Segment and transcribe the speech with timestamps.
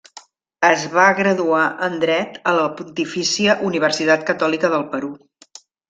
[0.69, 5.17] Es va graduar en dret a la Pontifícia Universitat Catòlica del Perú.